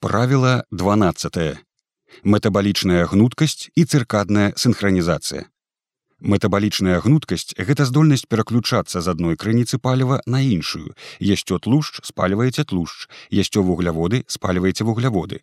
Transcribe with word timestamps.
Правіла 0.00 0.62
12. 0.70 1.58
Метабалічная 2.22 3.06
гнуткасць 3.10 3.66
і 3.74 3.82
цыркадная 3.82 4.52
синхронізацыя. 4.54 5.50
Метабалічная 6.22 7.00
гнуткасць 7.02 7.58
гэта 7.58 7.82
здольнасць 7.82 8.22
пераключацца 8.30 9.02
з 9.02 9.10
адной 9.10 9.34
крыніцы 9.34 9.82
паліва 9.82 10.20
на 10.22 10.38
іншую. 10.38 10.94
Есцё 11.18 11.58
тлушч 11.58 11.98
спальваеце 12.06 12.62
тлушч, 12.62 13.10
есцё 13.34 13.66
вугляводы 13.66 14.22
спальваеце 14.30 14.86
вугляводы 14.86 15.42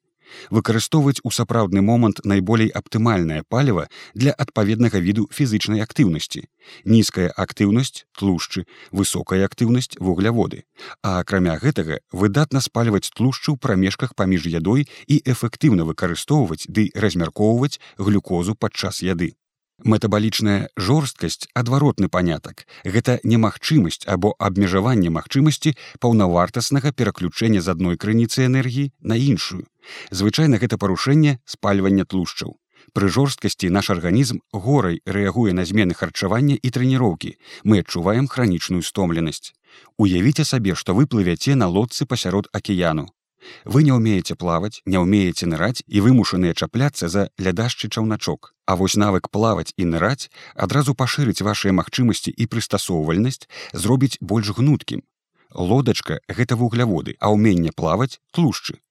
выкарыстоўваць 0.49 1.21
у 1.23 1.31
сапраўдны 1.31 1.81
момант 1.81 2.21
найболей 2.25 2.69
аптымальнае 2.69 3.43
паліва 3.49 3.87
для 4.13 4.31
адпаведнага 4.31 4.99
віду 4.99 5.27
фізычнай 5.31 5.81
актыўнасці. 5.85 6.43
Нізкая 6.85 7.29
актыўнасць 7.45 8.05
тлушчы 8.17 8.65
высокая 8.91 9.45
актыўнасць 9.45 9.97
вугляводы. 9.99 10.65
А 11.03 11.19
акрамя 11.19 11.57
гэтага 11.61 12.01
выдатна 12.11 12.61
спальваць 12.61 13.11
тлушчы 13.13 13.53
ў 13.53 13.57
прамежках 13.61 14.15
паміж 14.15 14.49
ядой 14.49 14.87
і 15.07 15.21
эфектыўна 15.25 15.85
выкарыстоўваць 15.85 16.65
ды 16.67 16.91
размяркоўваць 16.93 17.79
глюкозу 17.97 18.55
падчас 18.55 19.01
яды 19.05 19.35
Метабалічная 19.83 20.69
жорсткасць 20.77 21.49
адваротны 21.53 22.07
панятак. 22.07 22.63
Гэта 22.85 23.19
немагчымасць 23.23 24.07
або 24.07 24.31
абмежаванне 24.39 25.11
магчымасці 25.11 25.75
паўнавартаснага 25.99 26.91
пераключэння 26.95 27.61
з 27.61 27.75
адной 27.75 27.97
крыніцы 27.99 28.45
энергіі 28.47 28.91
на 29.01 29.19
іншую. 29.19 29.67
Звычайна 30.11 30.61
гэта 30.63 30.79
парушэнне 30.79 31.39
спальвання 31.43 32.05
тлушчаў. 32.05 32.55
Пры 32.93 33.09
жорсткасці 33.09 33.69
наш 33.69 33.89
арганізм 33.89 34.39
горай 34.53 35.01
рэагуе 35.05 35.51
на 35.57 35.65
змены 35.65 35.93
харчавання 35.93 36.55
і 36.55 36.69
трэніроўкі. 36.69 37.35
Мы 37.63 37.83
адчуваем 37.83 38.27
хранічную 38.31 38.83
стомленасць. 38.83 39.51
Уявіце 39.97 40.45
сабе, 40.45 40.75
што 40.75 40.95
вы 40.95 41.07
плывяце 41.07 41.55
на 41.55 41.67
лодцы 41.67 42.05
пасярод 42.05 42.47
акіяну. 42.53 43.09
Вы 43.65 43.83
не 43.83 43.93
ўмееце 43.95 44.35
плаваць, 44.35 44.81
не 44.85 45.01
ўмееце 45.01 45.49
ныраць 45.49 45.83
і 45.87 46.01
вымушаныя 46.05 46.53
чапляцца 46.53 47.09
за 47.09 47.29
лядашчы 47.37 47.89
чаўначок. 47.89 48.53
А 48.65 48.75
вось 48.75 48.97
навык 48.97 49.29
плаваць 49.29 49.73
і 49.77 49.85
ныраць 49.85 50.29
адразу 50.55 50.95
пашырыць 50.95 51.45
вашыя 51.45 51.73
магчымасці 51.73 52.33
і 52.33 52.47
прыстасоўвальнасць 52.49 53.47
зробіць 53.73 54.17
больш 54.21 54.55
гнуткім. 54.57 55.03
Лодачка 55.53 56.19
гэта 56.27 56.55
вугляводы, 56.55 57.15
а 57.19 57.31
ўменне 57.31 57.71
плаваць 57.71 58.19
тлушчы. 58.31 58.81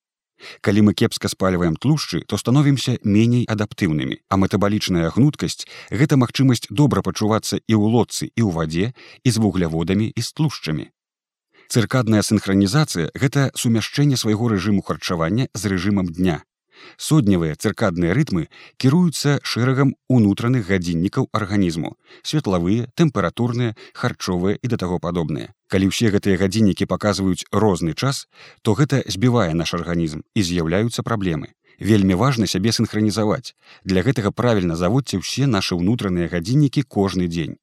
Калі 0.60 0.82
мы 0.82 0.94
кепска 0.94 1.28
спальваем 1.28 1.76
тлушчы, 1.76 2.20
то 2.26 2.36
становімся 2.36 2.98
меней 3.02 3.44
адаптыўнымі, 3.48 4.20
а 4.28 4.36
метабалічная 4.36 5.10
гнуткасць 5.14 5.66
гэта 5.90 6.18
магчымасць 6.20 6.68
добра 6.70 7.02
пачувацца 7.02 7.58
і 7.58 7.74
ў 7.74 7.84
лодцы 7.94 8.24
і 8.30 8.42
ў 8.42 8.50
вадзе 8.50 8.86
і 9.24 9.28
з 9.30 9.36
вугляводамі 9.38 10.10
і 10.10 10.20
з 10.20 10.28
тлушчамі. 10.32 10.90
Цыркадная 11.68 12.22
синхронізацыя 12.22 13.10
гэта 13.14 13.50
сумяшчэнне 13.54 14.16
свайго 14.16 14.48
рэжыму 14.52 14.82
харчавання 14.82 15.48
з 15.54 15.72
рэжымам 15.72 16.10
дня. 16.12 16.42
Соднявыя 16.96 17.56
цыркадныя 17.56 18.14
рытмы 18.14 18.48
кіруюцца 18.82 19.38
шэрагам 19.42 19.94
унутраных 20.08 20.68
гадзіннікаў 20.68 21.28
арганізму, 21.32 21.96
светлавыя, 22.22 22.88
тэмпературныя, 22.94 23.74
харчовыя 23.94 24.58
і 24.60 24.72
да 24.72 24.76
таго 24.76 24.98
падобныя. 24.98 25.54
Калі 25.72 25.90
ўсе 25.90 26.12
гэтыя 26.14 26.38
гадзіннікі 26.38 26.86
паказваюць 26.90 27.48
розны 27.52 27.94
час, 27.94 28.26
то 28.62 28.74
гэта 28.74 29.02
збівае 29.08 29.54
наш 29.54 29.74
арганізм 29.74 30.22
і 30.34 30.40
з'яўляюцца 30.42 31.02
праблемы. 31.02 31.54
Вельмі 31.80 32.14
важна 32.14 32.46
сябе 32.46 32.70
синхронізаваць. 32.72 33.54
Для 33.84 34.02
гэтага 34.06 34.30
правільна 34.30 34.76
заводце 34.76 35.18
ўсе 35.18 35.50
нашы 35.50 35.74
ўнутраныя 35.74 36.30
гадзіннікі 36.30 36.86
кожны 36.86 37.26
дзень. 37.26 37.58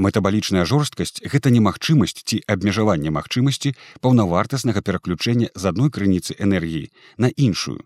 Метабалічная 0.00 0.64
жорсткасць 0.64 1.20
гэта 1.32 1.50
немагчымасць 1.52 2.22
ці 2.24 2.36
абмежаванне 2.52 3.10
магчымасці 3.12 3.74
паўнавартаснага 4.00 4.80
пераключэння 4.86 5.52
з 5.52 5.72
адной 5.72 5.92
крыніцы 5.96 6.36
энергіі 6.46 6.88
на 7.20 7.28
іншую. 7.48 7.84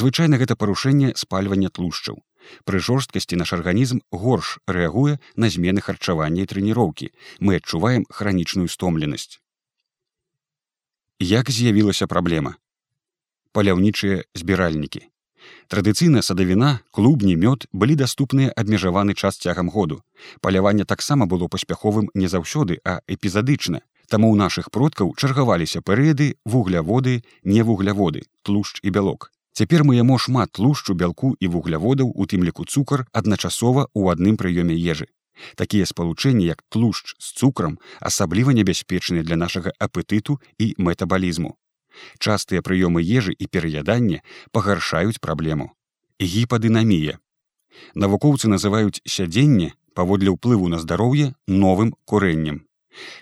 Звычайна 0.00 0.42
гэта 0.42 0.58
парушэнне 0.58 1.14
спальвання 1.14 1.70
тлушчаў. 1.70 2.18
Пры 2.66 2.82
жорсткасці 2.82 3.38
наш 3.38 3.54
арганізм 3.54 4.02
горш 4.10 4.58
рэагуе 4.66 5.18
на 5.36 5.50
змены 5.50 5.86
харчавання 5.86 6.42
і 6.42 6.50
трэніроўкі. 6.50 7.10
Мы 7.38 7.62
адчуваем 7.62 8.10
хранічную 8.10 8.66
стомленасць. 8.66 9.38
Як 11.22 11.50
з'явілася 11.50 12.10
праблема? 12.10 12.58
Паляўнічыя 13.54 14.26
збіральнікі. 14.34 15.06
Традыцыйная 15.66 16.22
садавіна, 16.22 16.78
клубні 16.94 17.34
мёд 17.34 17.66
былі 17.72 17.98
даступныя 17.98 18.54
абмежаваны 18.54 19.14
час 19.14 19.38
цягам 19.42 19.68
году. 19.68 20.02
Паляванне 20.40 20.84
таксама 20.84 21.26
было 21.26 21.48
паспяховым 21.48 22.10
не 22.14 22.28
заўсёды, 22.28 22.78
а 22.84 23.00
эпізадычна. 23.10 23.82
Таму 24.06 24.30
ў 24.30 24.38
нашых 24.38 24.70
продкаў 24.70 25.14
чаргаваліся 25.18 25.82
перыяды, 25.82 26.38
вугляводы, 26.44 27.24
невугляводы, 27.42 28.22
тлушч 28.46 28.78
і 28.86 28.90
бялок. 28.94 29.32
Цяпер 29.58 29.82
мы 29.82 29.96
яму 29.98 30.18
шмат 30.22 30.52
тлушчу 30.52 30.94
бялку 30.94 31.34
і 31.40 31.50
вугляводаў, 31.50 32.14
у 32.14 32.26
тым 32.30 32.46
ліку 32.46 32.62
цукар 32.64 33.06
адначасова 33.10 33.90
ў 33.90 34.14
адным 34.14 34.38
прыёме 34.38 34.78
ежы. 34.78 35.10
Такія 35.56 35.86
спалучэнні, 35.86 36.46
як 36.46 36.62
тлушч 36.70 37.18
з 37.18 37.34
цукрам, 37.34 37.78
асабліва 37.98 38.54
небяспечныя 38.54 39.26
для 39.26 39.34
нашага 39.34 39.74
апетыту 39.82 40.38
і 40.58 40.74
метабалізму. 40.78 41.56
Частыя 42.18 42.62
прыёмы 42.62 43.02
ежы 43.02 43.34
і 43.38 43.46
пераядання 43.46 44.22
пагаршаюць 44.52 45.20
праблему. 45.20 45.72
Гіпадынамія. 46.20 47.18
Навукоўцы 47.94 48.48
называюць 48.48 49.02
сядзенне 49.04 49.74
паводле 49.96 50.32
ўплыву 50.36 50.68
на 50.68 50.78
здароўе 50.78 51.34
новым 51.48 51.96
курэннем. 52.04 52.66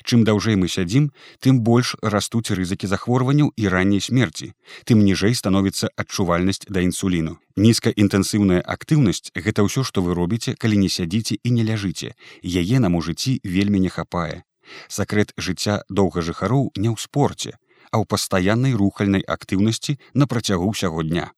Чым 0.07 0.23
даўжэй 0.23 0.57
мы 0.61 0.69
сядзім, 0.71 1.11
тым 1.43 1.61
больш 1.67 1.95
растуць 2.03 2.55
рызыкі 2.59 2.87
захворванняў 2.91 3.51
і 3.57 3.69
ранняй 3.75 4.03
смерці, 4.07 4.53
тым 4.87 5.03
ніжэй 5.07 5.35
становіцца 5.35 5.91
адчувальнасць 5.99 6.67
да 6.69 6.85
інсуліну. 6.87 7.37
Нізкаінтэнсіўная 7.59 8.63
актыўнасць 8.63 9.35
гэта 9.35 9.67
ўсё, 9.67 9.83
што 9.83 10.03
вы 10.07 10.15
робіце, 10.15 10.55
калі 10.55 10.79
не 10.79 10.91
сядзіце 10.91 11.39
і 11.43 11.55
не 11.59 11.67
ляжыце. 11.67 12.15
Яе 12.43 12.79
нам 12.79 12.95
у 12.95 13.03
жыцці 13.03 13.41
вельмі 13.43 13.83
не 13.83 13.91
хапае. 13.91 14.45
Сакрэт 14.89 15.35
жыцця 15.37 15.83
доўга 15.89 16.23
жыхароў 16.23 16.71
не 16.77 16.89
ў 16.89 16.97
спорце, 16.97 17.59
а 17.95 18.03
ў 18.03 18.11
пастаяннай 18.11 18.75
рухальнай 18.75 19.23
актыўнасці 19.23 19.95
на 20.19 20.27
працягу 20.27 20.75
ўсяго 20.75 21.07
дня. 21.07 21.31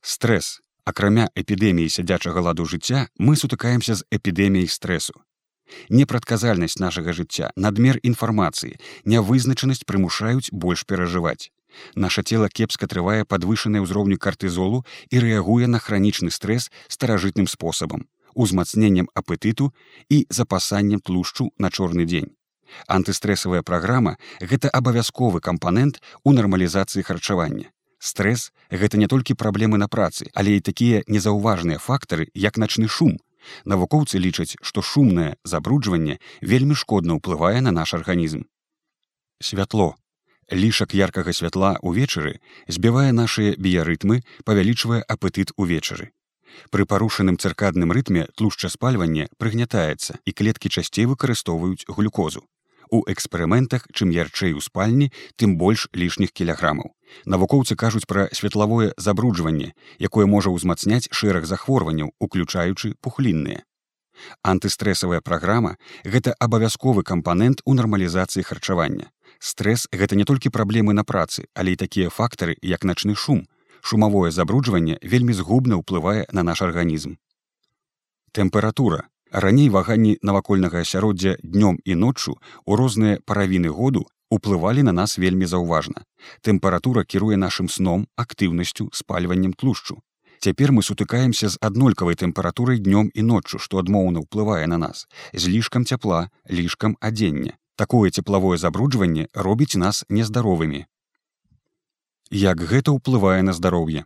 Стрэс. 0.00 0.64
Акрамя 0.88 1.26
эпідэміі 1.36 1.90
сядзячага 1.92 2.40
ладу 2.46 2.64
жыцця 2.64 3.10
мы 3.18 3.36
сутыкаемся 3.36 3.98
з 3.98 4.06
эпідэміяй 4.16 4.70
стрэсу. 4.72 5.18
Непрадказальнасць 5.90 6.78
нашага 6.78 7.12
жыцця, 7.12 7.50
надмер 7.56 7.98
інфармацыі, 8.06 8.78
нявызначанасць 9.04 9.82
прымушаюць 9.84 10.54
больш 10.54 10.86
перажываць. 10.86 11.50
Наша 11.98 12.22
цела 12.22 12.48
кепска 12.48 12.86
трывае 12.86 13.26
падвышаныя 13.26 13.82
ўзроўню 13.82 14.16
картызолу 14.16 14.86
і 15.10 15.20
рэагуе 15.26 15.66
на 15.66 15.82
хранічны 15.82 16.30
стрэс 16.30 16.70
старажытным 16.86 17.50
спосабам, 17.50 18.06
узмацненнем 18.32 19.10
апетыту 19.12 19.72
і 20.08 20.24
запасаннем 20.30 21.02
тлушчу 21.02 21.50
на 21.58 21.74
чорны 21.74 22.06
дзень. 22.06 22.35
Антыстрэсавая 22.86 23.62
праграма 23.62 24.16
гэта 24.40 24.68
абавязковы 24.68 25.40
кампанент 25.40 26.02
у 26.24 26.32
нармалізацыі 26.32 27.02
харчавання. 27.02 27.70
Стрэс 27.98 28.52
гэта 28.70 28.98
не 28.98 29.08
толькі 29.08 29.34
праблемы 29.34 29.78
на 29.78 29.88
працы, 29.88 30.28
але 30.34 30.56
і 30.56 30.60
такія 30.60 31.02
незаўважныя 31.06 31.78
фактары, 31.78 32.28
як 32.34 32.56
начны 32.56 32.88
шум. 32.88 33.16
Навукоўцы 33.64 34.18
лічаць, 34.18 34.58
што 34.60 34.82
шумнае 34.82 35.36
забруджванне 35.44 36.18
вельмі 36.40 36.74
шкодна 36.74 37.16
ўплывае 37.18 37.60
на 37.60 37.70
наш 37.70 37.94
арганізм. 37.94 38.44
Святло. 39.40 39.94
Лішак 40.50 40.94
яркага 40.94 41.32
святла 41.34 41.74
ўвечары 41.82 42.38
збівае 42.70 43.10
нашыя 43.10 43.56
біярытмы, 43.58 44.22
павялічвае 44.46 45.02
апетыт 45.02 45.50
увечары. 45.56 46.12
Пры 46.70 46.86
парушаным 46.86 47.36
цыркадным 47.36 47.92
рытме 47.92 48.28
тлушчаспальвання 48.38 49.26
прыгнятаецца 49.42 50.18
і 50.24 50.30
клеткі 50.32 50.70
часцей 50.70 51.10
выкарыстоўваюць 51.10 51.86
глюкозу. 51.88 52.46
У 52.90 53.02
эксперыментах, 53.10 53.86
чым 53.92 54.10
ярчэй 54.14 54.52
у 54.54 54.60
спальні, 54.60 55.10
тым 55.36 55.56
больш 55.58 55.88
лішніх 55.94 56.30
кілаграмаў. 56.30 56.92
Навукоўцы 57.26 57.74
кажуць 57.74 58.06
пра 58.06 58.28
светлавое 58.32 58.92
забруджванне, 58.96 59.72
якое 59.98 60.26
можа 60.26 60.50
ўзмацняць 60.50 61.10
шэраг 61.10 61.46
захворванняў, 61.46 62.14
уключаючы 62.20 62.94
пухлінныя. 63.00 63.64
Антыстрэсавая 64.42 65.20
праграма 65.20 65.76
гэта 66.04 66.32
абавязковы 66.40 67.02
кампанент 67.02 67.60
у 67.64 67.74
нармалізацыі 67.74 68.46
харчавання. 68.46 69.10
Стрэс 69.38 69.88
гэта 69.92 70.16
не 70.16 70.24
толькі 70.24 70.54
праблемы 70.54 70.94
на 70.96 71.04
працы, 71.04 71.44
але 71.54 71.76
і 71.76 71.80
такія 71.82 72.08
фактары, 72.08 72.56
як 72.62 72.84
начны 72.84 73.14
шум. 73.14 73.46
Шумавое 73.82 74.30
забруджванне 74.30 74.98
вельмі 75.02 75.36
згубна 75.36 75.76
ўплывае 75.82 76.26
на 76.32 76.42
наш 76.42 76.62
арганізм. 76.62 77.20
Тэмпература 78.32 79.06
Раней 79.30 79.68
ваганні 79.68 80.18
навакольнага 80.22 80.80
асяроддзя 80.80 81.36
днём 81.42 81.78
і 81.84 81.94
ноччу 81.94 82.38
у 82.64 82.76
розныя 82.76 83.20
паравіны 83.26 83.68
году 83.68 84.06
уплывалі 84.30 84.82
на 84.82 84.92
нас 84.92 85.18
вельмі 85.18 85.46
заўважна. 85.46 86.04
Тэмпература 86.42 87.04
кіруе 87.04 87.36
нашым 87.36 87.68
сном, 87.68 88.08
актыўнасцю, 88.16 88.90
спальваннем 88.92 89.52
тлушчу. 89.52 90.02
Цяпер 90.40 90.72
мы 90.72 90.82
сутыкаемся 90.82 91.48
з 91.48 91.58
аднолькавай 91.60 92.14
тэмпературай 92.14 92.78
днём 92.78 93.10
і 93.14 93.22
ноччу, 93.22 93.58
што 93.58 93.78
адмоўна 93.78 94.26
ўплывае 94.26 94.66
на 94.66 94.78
нас, 94.78 95.06
з 95.32 95.48
лішкам 95.48 95.84
цяпла, 95.84 96.30
лішкам 96.50 96.96
адзення. 97.00 97.56
Такое 97.76 98.10
цеплавое 98.10 98.56
забруджванне 98.56 99.28
робіць 99.34 99.76
нас 99.76 100.04
нездаровымі. 100.08 100.86
як 102.30 102.58
гэта 102.58 102.90
ўплывае 102.90 103.42
на 103.42 103.52
здароўе 103.54 104.04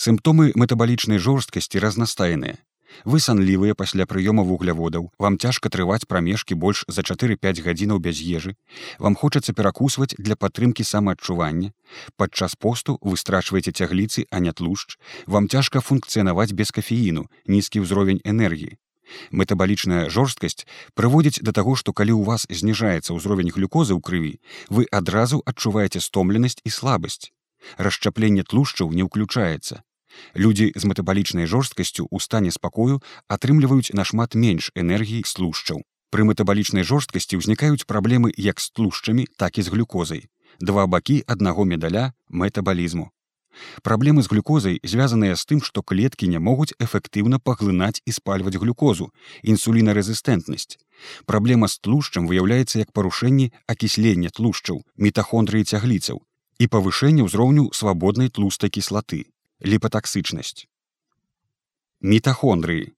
сімптомы 0.00 0.52
метабалічнай 0.56 1.18
жорсткасці 1.18 1.78
разнастайныя 1.78 2.56
вы 3.04 3.20
санлівыя 3.20 3.74
пасля 3.74 4.06
прыёма 4.10 4.44
вугляводаў 4.48 5.10
вам 5.18 5.38
цяжка 5.38 5.70
трываць 5.70 6.06
прамежкі 6.06 6.54
больш 6.54 6.84
за 6.88 7.02
4-5 7.02 7.62
гадзінаў 7.66 7.98
без 7.98 8.20
ежы 8.20 8.56
вам 8.98 9.16
хочацца 9.22 9.52
перакусваць 9.52 10.14
для 10.18 10.36
падтрымкі 10.36 10.84
самаадчування 10.84 11.72
падчас 12.16 12.54
посту 12.54 12.98
вы 13.00 13.16
страчваеце 13.16 13.72
цягліцы 13.72 14.26
а 14.30 14.40
не 14.44 14.52
тлушч 14.52 14.98
вам 15.26 15.48
цяжка 15.48 15.80
функцыянаваць 15.80 16.52
без 16.52 16.70
кафеіну 16.70 17.26
нізкі 17.46 17.86
ўзровень 17.86 18.22
энергіі 18.24 18.78
метабалічная 19.30 20.08
жорсткасць 20.08 20.66
прыводзіць 20.94 21.42
да 21.42 21.52
таго 21.56 21.74
што 21.80 21.92
калі 21.92 22.14
ў 22.14 22.22
вас 22.30 22.46
зніжаецца 22.62 23.16
ўзровень 23.16 23.52
глюкозы 23.56 23.94
ў 23.96 24.00
крыві 24.00 24.34
вы 24.70 24.86
адразу 25.00 25.42
адчуваеце 25.52 26.02
стомленасць 26.06 26.62
і 26.64 26.74
слабасць 26.78 27.30
расшчапленне 27.76 28.46
тлушчаў 28.46 28.92
не 28.96 29.06
ўключаецца 29.08 29.82
Людзі 30.36 30.72
з 30.74 30.84
метабалічнай 30.84 31.46
жорсткасцю 31.46 32.06
ў 32.06 32.18
стане 32.22 32.50
спакою 32.54 33.00
атрымліваюць 33.28 33.94
нашмат 33.94 34.34
менш 34.34 34.70
энергіі 34.74 35.22
слушчаў. 35.26 35.82
Пры 36.10 36.26
метабалічнай 36.26 36.82
жорсткасці 36.82 37.38
ўзнікаюць 37.38 37.86
праблемы 37.86 38.34
як 38.36 38.60
з 38.60 38.70
тлушчамі, 38.74 39.26
так 39.36 39.58
і 39.58 39.62
з 39.62 39.74
глюкозай. 39.74 40.26
Два 40.58 40.86
бакі 40.86 41.22
аднаго 41.26 41.64
медаля 41.64 42.12
метабалізму. 42.28 43.10
Праблемы 43.82 44.22
з 44.22 44.30
глюкозай 44.30 44.80
звязаныя 44.82 45.34
з 45.34 45.46
тым, 45.46 45.62
што 45.62 45.82
клеткі 45.82 46.26
не 46.30 46.38
могуць 46.38 46.74
эфектыўна 46.78 47.38
паглынаць 47.38 48.02
і 48.06 48.14
спальваць 48.14 48.58
глюкозу, 48.58 49.10
інсулінарэзістэнтнасць. 49.42 50.78
Праблема 51.26 51.66
з 51.68 51.78
тлушчам 51.78 52.30
выяўляецца 52.30 52.78
як 52.82 52.92
парушэнне 52.92 53.50
акіслення 53.66 54.30
тлушчаў, 54.30 54.82
мітахондрыі 54.96 55.66
цягліцаў 55.66 56.22
і 56.60 56.66
павышэнне 56.68 57.24
ўзроўню 57.24 57.70
свабоднай 57.72 58.28
тлустай 58.28 58.70
кіслаты 58.70 59.26
ліпатаксычнасць 59.60 60.64
мітахондрыі 62.00 62.88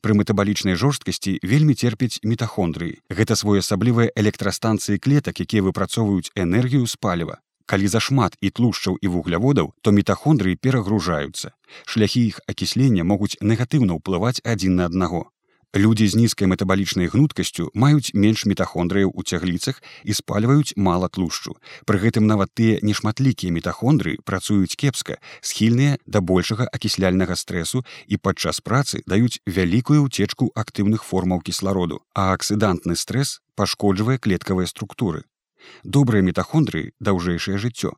пры 0.00 0.14
метабалічнай 0.14 0.78
жорсткасці 0.82 1.32
вельмі 1.42 1.74
терпяць 1.74 2.22
мітахондрыі 2.22 2.98
гэта 3.20 3.36
своеасаблівыя 3.36 4.12
электрастанцыі 4.22 5.02
клетак 5.02 5.42
якія 5.44 5.66
выпрацоўваюць 5.66 6.32
энергію 6.34 6.86
з 6.86 6.96
паліва. 6.96 7.42
Калі 7.66 7.86
зашмат 7.90 8.34
і 8.40 8.50
тлушчаў 8.50 8.96
і 9.02 9.10
вугляводаў 9.14 9.74
то 9.82 9.92
мітахондрыі 9.92 10.56
перагружаюцца. 10.56 11.52
Шляхі 11.86 12.22
іх 12.30 12.40
акіслення 12.46 13.04
могуць 13.04 13.36
негатыўна 13.40 13.98
ўплываць 13.98 14.42
адзін 14.42 14.80
на 14.80 14.86
аднаго 14.90 15.28
Людзі 15.76 16.08
з 16.08 16.18
нізкай 16.18 16.50
метабалічнай 16.50 17.06
гнуткасцю 17.06 17.70
маюць 17.78 18.10
менш 18.10 18.42
мітахондрыяў 18.42 19.12
у 19.14 19.22
цягліцах 19.22 19.78
і 20.02 20.10
спальваюць 20.18 20.74
мала 20.74 21.06
тлушчу. 21.06 21.54
Пры 21.86 22.02
гэтым 22.02 22.26
нават 22.26 22.50
тыя 22.58 22.82
нешматлікія 22.82 23.54
мітахондры 23.54 24.18
працуюць 24.26 24.74
кепска, 24.74 25.22
схільныя 25.40 26.02
да 26.10 26.18
большага 26.18 26.66
акісляльнага 26.74 27.38
стрэсу 27.38 27.86
і 28.10 28.18
падчас 28.18 28.58
працы 28.58 29.06
даюць 29.06 29.38
вялікую 29.46 30.10
ўцечку 30.10 30.50
актыўных 30.58 31.06
формаў 31.06 31.46
кіслароду, 31.46 32.02
а 32.18 32.34
аксідантны 32.34 32.98
стрэс 32.98 33.38
пашкоджвае 33.54 34.18
клеткавыя 34.18 34.66
структуры. 34.66 35.22
Добрыя 35.84 36.26
мітахондры 36.26 36.98
даўжэйшае 36.98 37.62
жыццё 37.62 37.94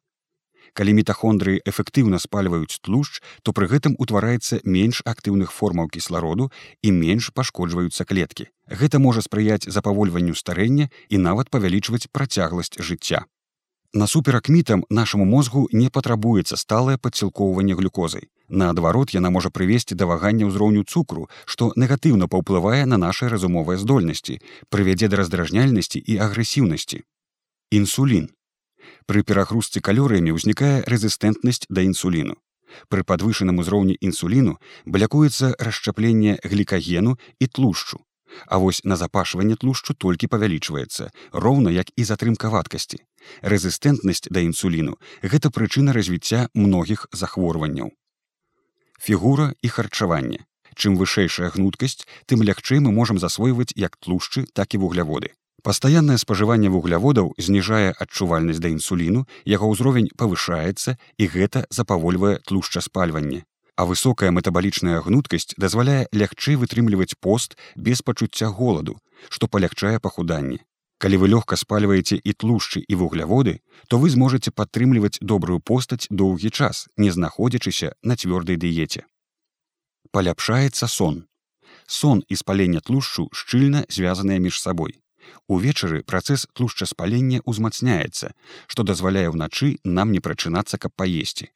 калі 0.73 0.95
мітахондры 0.99 1.61
эфектыўна 1.65 2.19
спальваюць 2.23 2.81
тлушч 2.81 3.21
то 3.43 3.53
пры 3.53 3.69
гэтым 3.73 3.97
утвараецца 3.99 4.61
менш 4.65 5.03
актыўных 5.05 5.53
формаў 5.53 5.93
кіслароду 5.93 6.51
і 6.83 6.93
менш 6.97 7.31
пашкоджваюцца 7.35 8.05
клеткі. 8.05 8.49
Гэта 8.69 8.99
можа 8.99 9.23
спрыяць 9.23 9.69
запавольванню 9.69 10.35
старэння 10.35 10.89
і 11.09 11.17
нават 11.19 11.51
павялічваць 11.51 12.09
працягласць 12.13 12.81
жыцця. 12.81 13.27
Насуперак 13.95 14.49
мітам 14.49 14.85
нашаму 14.89 15.25
мозгу 15.25 15.69
не 15.73 15.91
патрабуецца 15.91 16.57
сталае 16.57 16.97
падсілкоўванне 16.97 17.75
глюкозай. 17.77 18.31
Наадварот 18.49 19.13
яна 19.13 19.29
можа 19.29 19.51
прывесці 19.53 19.97
да 20.01 20.09
вагання 20.09 20.49
ўзроўню 20.49 20.85
цукру 20.89 21.29
што 21.45 21.73
негатыўна 21.77 22.29
паўплывае 22.33 22.87
на 22.89 22.97
нашай 22.97 23.29
разумовыя 23.29 23.77
здольнасці 23.77 24.41
прывядзе 24.73 25.13
да 25.13 25.21
раздражняльнасці 25.21 26.01
і 26.01 26.17
агрэсіўнасці. 26.25 27.05
Інсулін 27.71 28.33
Пры 29.07 29.23
перагрузцы 29.27 29.81
калорыямі 29.81 30.35
ўзнікае 30.37 30.85
рэзістэнтнасць 30.87 31.67
да 31.69 31.83
інсуліну. 31.83 32.39
Пры 32.89 33.05
падвышаным 33.05 33.59
узроўні 33.63 33.97
інсуліну 34.01 34.57
блякуецца 34.87 35.53
расшчапленне 35.59 36.39
глікагену 36.45 37.19
і 37.39 37.47
тлушчу. 37.47 38.01
А 38.47 38.57
вось 38.59 38.81
назапашванне 38.85 39.57
тлушчу 39.61 39.95
толькі 39.95 40.31
павялічваецца, 40.33 41.11
роўна 41.33 41.71
як 41.71 41.93
і 41.97 42.05
затрымка 42.05 42.49
вадкасці. 42.49 43.03
Рэзістэнтнасць 43.43 44.31
да 44.31 44.41
інсуліну 44.41 44.97
гэта 45.23 45.51
прычына 45.51 45.93
развіцця 45.93 46.49
многіх 46.55 47.07
захворванняў. 47.13 47.93
Фігура 49.03 49.53
і 49.61 49.69
харчаванне. 49.69 50.47
Чым 50.73 50.97
вышэйшая 50.97 51.53
гнуткасць, 51.53 52.07
тым 52.25 52.41
лягчэй 52.41 52.81
мы 52.81 52.93
можам 52.97 53.19
засвойваць 53.19 53.77
як 53.77 54.01
тлушчы, 54.01 54.47
так 54.57 54.73
і 54.73 54.81
вугляводы. 54.81 55.37
Пастаяннае 55.62 56.19
спажыванне 56.19 56.69
вугляводаў 56.75 57.35
зніжае 57.38 57.94
адчувальнасць 58.05 58.59
да 58.59 58.69
інсуліну, 58.75 59.26
яго 59.47 59.70
ўзровень 59.70 60.11
павышаецца 60.19 60.99
і 61.23 61.29
гэта 61.35 61.67
запавольвае 61.70 62.38
тлушчаспальванне. 62.43 63.47
А 63.79 63.87
высокая 63.87 64.31
метабалічная 64.35 64.99
гнуткасць 65.06 65.55
дазваляе 65.56 66.11
лягчэй 66.12 66.59
вытрымліваць 66.59 67.14
пост 67.20 67.55
без 67.76 68.03
пачуцця 68.03 68.50
голаду, 68.50 68.99
што 69.31 69.47
палягчае 69.47 69.99
пахуданне. 70.03 70.67
Калі 71.03 71.17
вы 71.23 71.31
лёгка 71.31 71.56
спальваеце 71.59 72.19
і 72.19 72.32
тлушчы 72.32 72.82
і 72.82 72.94
вугляводы, 72.94 73.58
то 73.88 73.99
вы 73.99 74.11
зможаце 74.11 74.50
падтрымліваць 74.50 75.19
добрую 75.19 75.58
постаць 75.58 76.06
доўгі 76.11 76.50
час, 76.50 76.87
не 76.97 77.11
знаходзячыся 77.11 77.94
на 78.03 78.15
цвёрдай 78.15 78.58
дыеце. 78.58 79.03
Паляпшаецца 80.11 80.87
сон. 80.87 81.26
Сон 81.87 82.23
і 82.29 82.37
спалення 82.37 82.81
тлушчу 82.81 83.26
шчыльна 83.32 83.87
звязаныя 83.88 84.38
між 84.38 84.61
сабой. 84.61 85.02
Увечары 85.49 86.03
працэс 86.03 86.47
тлушчаспалення 86.55 87.43
ўзмацняецца, 87.47 88.33
што 88.67 88.81
дазваляе 88.83 89.29
ўначы 89.33 89.77
нам 89.85 90.13
не 90.13 90.21
прачынацца, 90.21 90.79
каб 90.79 90.93
паесці. 90.97 91.51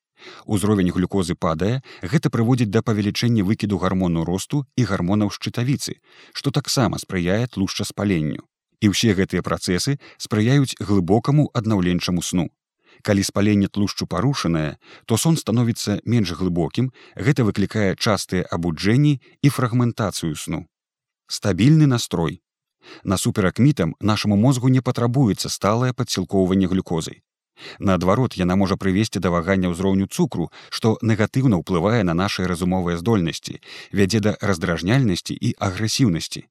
Узровень 0.44 0.90
глюкозы 0.90 1.34
падае, 1.34 1.82
гэта 2.02 2.30
прыводзіць 2.30 2.72
да 2.72 2.82
павелічэння 2.82 3.44
выкіду 3.44 3.78
гармону 3.78 4.24
росту 4.24 4.64
і 4.76 4.86
гармонаў 4.90 5.32
шчытавіцы, 5.36 6.00
што 6.32 6.50
таксама 6.50 6.98
спрыяе 6.98 7.46
тлушчаспаленню. 7.46 8.44
І 8.80 8.92
ўсе 8.92 9.16
гэтыя 9.16 9.42
працэсы 9.42 9.98
спрыяюць 10.20 10.76
глыбокаму 10.80 11.50
аднаўленчаму 11.52 12.22
сну. 12.22 12.48
Калі 13.02 13.22
спаленне 13.28 13.68
тлушчу 13.68 14.06
парушанае, 14.06 14.76
то 15.04 15.16
сон 15.20 15.36
становіцца 15.36 16.00
менш 16.04 16.32
глыбокім, 16.32 16.92
гэта 17.16 17.44
выклікае 17.44 17.94
частыя 17.96 18.48
абуджэнні 18.48 19.20
і 19.42 19.48
фрагментацыю 19.48 20.34
сну. 20.34 20.64
Стабільны 21.28 21.86
настрой 21.86 22.40
Насуперак 23.04 23.58
мітам 23.58 23.94
нашаму 24.00 24.36
мозгу 24.36 24.68
не 24.68 24.80
патрабуецца 24.80 25.48
сталае 25.48 25.92
падсілкоўванне 25.92 26.66
глюкозай. 26.66 27.22
Наадварот, 27.78 28.36
яна 28.36 28.56
можа 28.56 28.76
прывесці 28.76 29.20
да 29.20 29.30
вагання 29.30 29.72
ўзроўню 29.72 30.06
цукру, 30.06 30.50
што 30.68 30.98
негатыўна 31.02 31.56
ўплывае 31.62 32.02
на 32.04 32.14
нашыя 32.14 32.48
разумовыя 32.48 33.00
здольнасці, 33.00 33.60
вядзе 33.92 34.20
да 34.20 34.36
раздражняльнасці 34.40 35.34
і 35.34 35.54
агрэсіўнасці. 35.56 36.44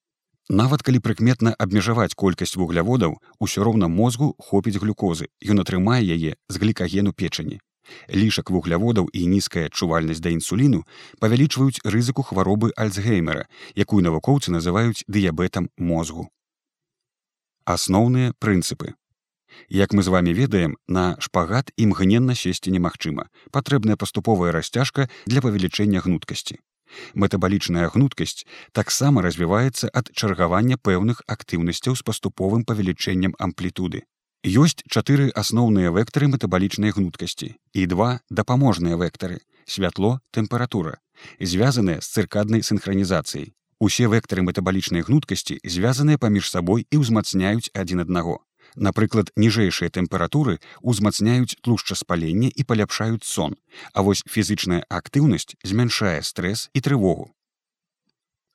Нават 0.49 0.81
калі 0.85 0.99
прыкметна 1.01 1.55
абмежаваць 1.57 2.13
колькасць 2.13 2.57
вугляводаў, 2.57 3.17
усё 3.39 3.63
роўна 3.65 3.87
мозгу 3.89 4.33
хопіць 4.37 4.77
глюкозы, 4.81 5.29
ён 5.41 5.61
атрымае 5.61 6.01
яе 6.05 6.37
з 6.49 6.55
глікагену 6.61 7.13
печані. 7.13 7.61
Лішак 8.09 8.49
вугляводаў 8.49 9.09
і 9.13 9.25
нізкая 9.27 9.65
адчувальнасць 9.69 10.21
да 10.21 10.29
інсуліну 10.33 10.83
павялічваюць 11.19 11.81
рызыку 11.83 12.23
хваробы 12.23 12.71
альцгеймера, 12.75 13.47
якую 13.75 14.01
навукоўцы 14.03 14.51
называюць 14.51 15.05
дыябетам 15.07 15.69
мозгу. 15.77 16.29
Асноўныя 17.65 18.33
прынцыпы. 18.39 18.93
Як 19.69 19.93
мы 19.93 20.03
з 20.03 20.07
вами 20.07 20.29
ведаем, 20.29 20.77
на 20.87 21.15
шпагат 21.19 21.71
імгненна 21.77 22.35
сесці 22.35 22.71
немагчыма, 22.71 23.29
патрэбная 23.51 23.95
паступовая 23.95 24.51
расцяжка 24.51 25.09
для 25.25 25.41
павелічэння 25.41 26.01
гнуткасці. 26.05 26.59
Метабалічная 27.13 27.89
гнуткасць 27.89 28.45
таксама 28.71 29.21
развіваецца 29.25 29.89
ад 29.93 30.11
чаргавання 30.13 30.77
пэўных 30.77 31.23
актыўнасцяў 31.27 31.95
з 31.95 32.05
паступовым 32.05 32.63
павелічэннем 32.63 33.33
амплітуды. 33.39 34.03
Ёсць 34.45 34.83
чатыры 34.93 35.31
асноўныя 35.33 35.89
вектары 35.89 36.27
метабалічнай 36.29 36.93
гнуткасці 36.93 37.47
і 37.81 37.85
два 37.89 38.09
дапаможныя 38.29 38.93
вектары 39.01 39.39
святло 39.65 40.19
тэмпература 40.37 41.01
звязаныя 41.41 41.97
з 41.97 42.11
цыркаднай 42.13 42.61
синхронізацыяй 42.61 43.47
усе 43.79 44.05
вектары 44.05 44.45
метабалічнай 44.45 45.01
гнуткасці 45.01 45.57
звязаныя 45.65 46.21
паміж 46.21 46.51
сабой 46.53 46.85
і 46.93 47.01
ўзмацняюць 47.01 47.73
адзін 47.73 48.05
аднаго. 48.05 48.37
Напрыклад 48.77 49.33
ніжэйшыя 49.33 49.89
тэмпературы 49.97 50.61
ўзмацняюць 50.85 51.57
тлушчаспаленне 51.65 52.53
і 52.53 52.69
паляпшаюць 52.69 53.25
сон 53.25 53.57
а 53.97 54.05
вось 54.05 54.21
фізычная 54.29 54.85
актыўнасць 54.93 55.57
змяншае 55.65 56.21
стрэс 56.21 56.69
і 56.77 56.85
трывогу. 56.85 57.31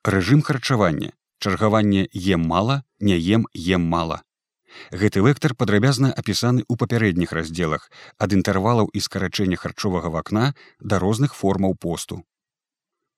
Рэжым 0.07 0.39
харчавання. 0.39 1.11
Чаргаванне 1.43 2.07
ем 2.13 2.47
мала 2.47 2.83
не 2.99 3.19
ем 3.19 3.49
ем 3.51 3.81
мала 3.81 4.23
Гэты 4.91 5.23
вектор 5.25 5.55
падрабязна 5.55 6.11
апісаны 6.11 6.63
ў 6.67 6.73
папярэдніх 6.83 7.31
раздзелах 7.37 7.89
ад 8.17 8.35
інтэрвалаў 8.37 8.91
і 8.93 8.99
скарачэння 8.99 9.57
харчовага 9.61 10.11
вакна 10.13 10.53
да 10.79 10.99
розных 10.99 11.35
формаў 11.35 11.75
посту. 11.75 12.23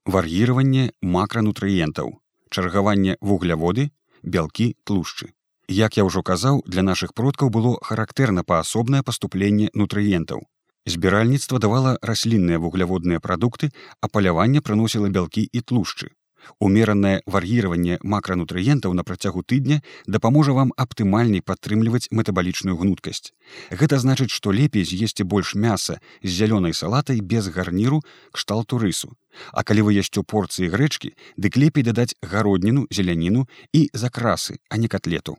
Вар'іраванне 0.05 0.91
макранутрыентаў, 1.01 2.19
чаргаванне 2.49 3.15
вугляводы, 3.21 3.91
бялкі 4.23 4.75
тлушчы. 4.83 5.31
Як 5.67 5.97
я 5.97 6.03
ўжо 6.03 6.21
казаў, 6.23 6.63
для 6.67 6.83
нашых 6.83 7.13
продкаў 7.13 7.49
было 7.49 7.77
характэрна 7.81 8.43
паасобнае 8.43 9.01
паступленне 9.03 9.69
нутрыентаў. 9.73 10.43
Збіральніцтва 10.85 11.59
давала 11.63 11.97
раслінныя 12.01 12.59
вугляводныя 12.59 13.23
прадукты, 13.23 13.71
а 14.01 14.11
паляванне 14.11 14.59
прыносіла 14.59 15.07
бялкі 15.07 15.47
і 15.47 15.61
тлушчы. 15.61 16.11
Умеранае 16.59 17.21
вар'іраванне 17.25 17.99
макранутрыентаў 18.03 18.93
на 18.93 19.03
працягу 19.03 19.43
тыдня 19.43 19.81
дапаможа 20.07 20.53
вам 20.53 20.73
аптымальней 20.77 21.41
падтрымліваць 21.41 22.09
метабалічную 22.11 22.77
гнуткасць. 22.77 23.33
Гэта 23.71 23.99
значыць, 23.99 24.31
што 24.31 24.51
лепей 24.51 24.83
з'есці 24.83 25.23
больш 25.23 25.55
мяса 25.55 25.99
з 26.23 26.29
зялёнай 26.29 26.73
салатай 26.73 27.21
без 27.21 27.47
гарніру 27.47 28.03
кшталту 28.31 28.77
рысу. 28.77 29.13
А 29.51 29.63
калі 29.63 29.89
вы 29.89 29.97
ясцё 29.97 30.23
порцыі 30.23 30.69
грэчкі, 30.69 31.15
дык 31.37 31.57
лепей 31.57 31.83
дадаць 31.83 32.15
гародніну, 32.21 32.87
зеляніну 32.91 33.47
і 33.73 33.89
закрасы, 33.93 34.59
а 34.69 34.77
не 34.77 34.87
котлету 34.87 35.37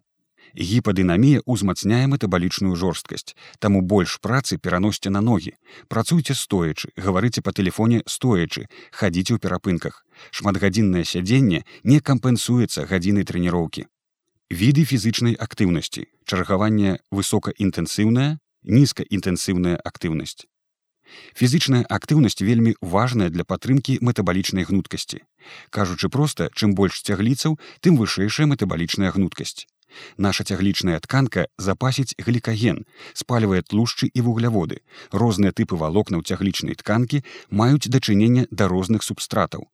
гіпадынамія 0.54 1.42
ўзмацняе 1.46 2.06
метабалічную 2.06 2.74
жорсткасць 2.78 3.34
таму 3.58 3.82
больш 3.82 4.18
працы 4.22 4.58
пераносьце 4.58 5.10
на 5.10 5.20
ногі. 5.20 5.58
Працуйце 5.88 6.34
стоячы 6.38 6.94
гаварыце 6.96 7.42
па 7.42 7.52
тэлефоне 7.52 8.02
стоячы 8.06 8.70
хадзіце 8.94 9.34
ў 9.34 9.38
перапынках. 9.42 10.06
Шматгадзіннае 10.30 11.04
сядзенне 11.04 11.64
не 11.82 11.98
кампенсуецца 12.00 12.86
гадзіны 12.86 13.26
трэніроўкі. 13.26 13.86
Віды 14.50 14.84
фізычнай 14.86 15.34
актыўнасці. 15.34 16.06
Чаргаванне 16.24 16.98
высокаінтэнсіўная 17.10 18.38
нізкаінтэнсіўная 18.64 19.76
актыўнасць. 19.82 20.46
Фізычная 21.36 21.84
актыўнасць 21.90 22.40
вельмі 22.40 22.74
важная 22.80 23.28
для 23.28 23.44
падтрымкі 23.44 23.98
метабалічнай 24.00 24.64
гнуткасці. 24.64 25.20
Кажучы 25.70 26.08
проста 26.08 26.48
чым 26.54 26.74
больш 26.74 27.02
цягліцаў 27.04 27.58
тым 27.84 28.00
вышэйшая 28.00 28.48
метабалічная 28.48 29.12
гнуткасць 29.12 29.68
Наша 30.16 30.44
цяглічная 30.44 30.98
тканка 31.00 31.46
запасіць 31.58 32.14
глікаген, 32.18 32.84
спальвае 33.12 33.62
тлушчы 33.62 34.10
і 34.12 34.20
вугляводы. 34.20 34.82
Розныя 35.12 35.52
тыпы 35.52 35.76
валокнаў 35.76 36.22
цяглічнай 36.22 36.74
тканкі 36.74 37.24
маюць 37.50 37.88
дачыненне 37.88 38.46
да 38.50 38.68
розных 38.68 39.02
субстратаў. 39.02 39.68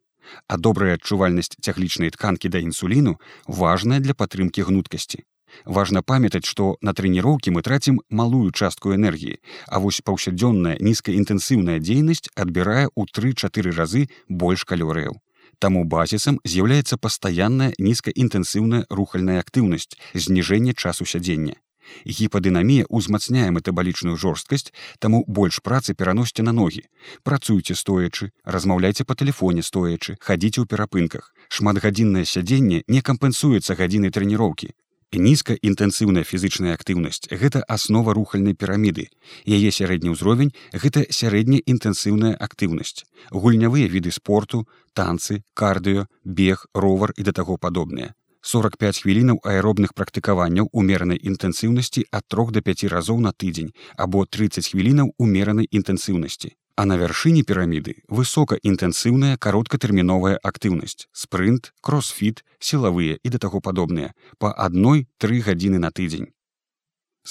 А 0.47 0.57
добрая 0.57 0.95
адчувальнасць 0.95 1.57
цяглічнай 1.61 2.11
тканкі 2.11 2.49
да 2.49 2.59
інсуліну 2.59 3.19
важная 3.47 4.01
для 4.01 4.15
падтрымкі 4.15 4.63
гнуткасці. 4.69 5.25
Важна 5.65 6.03
памятаць, 6.03 6.47
што 6.47 6.77
на 6.81 6.95
трэніроўкі 6.95 7.51
мы 7.51 7.63
трацім 7.67 8.01
малую 8.09 8.51
частку 8.53 8.95
энергіі, 8.95 9.41
а 9.67 9.83
вось 9.83 10.01
паўсядзённая 10.07 10.77
нізкаінтэнсіўная 10.79 11.79
дзейнасць 11.83 12.31
адбірае 12.35 12.87
ў 12.87 13.03
тры-чатыры 13.11 13.75
разы 13.75 14.07
больш 14.29 14.65
калорыяў. 14.65 15.19
Таму 15.61 15.85
базісам 15.85 16.39
з'яўляецца 16.51 16.97
пастаянная 16.97 17.73
нізкаінтэнсіўная 17.87 18.87
рухальная 18.89 19.41
актыўнасць 19.45 19.93
зніжэння 20.15 20.73
часу 20.73 21.05
сядзення. 21.05 21.61
Гіпадынамія 22.07 22.89
ўзмацняе 22.89 23.51
метабалічную 23.57 24.17
жорсткасць, 24.17 24.73
таму 25.05 25.21
больш 25.29 25.61
працы 25.61 25.93
пераносьце 25.93 26.47
на 26.47 26.57
ногі. 26.57 26.87
Працуйце 27.29 27.77
стоячы, 27.77 28.33
размаўляйце 28.45 29.05
па 29.05 29.19
тэлефоне 29.21 29.67
стоячы, 29.67 30.17
хадзіце 30.21 30.65
ў 30.65 30.67
перапынках. 30.71 31.35
Шматгадзіннае 31.53 32.25
сядзенне 32.25 32.85
не 32.89 33.03
кампенсуецца 33.03 33.77
гадзіны 33.77 34.15
трэніроўкі 34.17 34.73
нізкаінтэнсіўная 35.19 36.23
фізычная 36.23 36.75
актыўнасць 36.79 37.27
гэта 37.31 37.65
аснова 37.67 38.15
рухальнай 38.15 38.55
піраміды. 38.55 39.09
Яе 39.47 39.71
сярэдні 39.75 40.15
ўзровень 40.15 40.55
гэта 40.71 41.07
сярэдняя 41.11 41.65
інтэнсіўная 41.67 42.37
актыўнасць. 42.39 43.03
Гульнявыя 43.31 43.91
віды 43.91 44.15
спорту 44.15 44.69
танцы 44.95 45.43
кардыё 45.55 46.07
бег 46.25 46.67
ровар 46.75 47.15
і 47.17 47.27
да 47.27 47.33
таго 47.33 47.57
падобныя. 47.57 48.15
45 48.43 49.03
хвілінаў 49.03 49.43
аэробных 49.45 49.93
практыкаванняў 49.93 50.71
умеранай 50.73 51.19
інтэнсіўнасці 51.21 52.07
ад 52.11 52.25
трох 52.29 52.53
да 52.53 52.63
5 52.63 52.89
разоў 52.95 53.21
на 53.21 53.33
тыдзень 53.33 53.75
або 53.97 54.25
30 54.25 54.71
хвілінаў 54.73 55.13
умеранай 55.19 55.69
інтэнсіўнасці 55.69 56.57
А 56.81 56.85
на 56.89 56.97
вяршыні 56.97 57.43
піраміды 57.45 57.93
высокаінтэнсіўная 58.19 59.37
кароткатэрміновая 59.45 60.39
актыўнасць, 60.51 61.05
спрынт, 61.13 61.75
кросфіт, 61.85 62.41
сілавыя 62.57 63.19
і 63.21 63.33
да 63.35 63.41
таго 63.45 63.61
падобныя 63.67 64.15
па 64.41 64.53
адной 64.67 65.05
тры 65.21 65.43
гадзіны 65.45 65.83
на 65.85 65.91
тыдзень. 65.93 66.31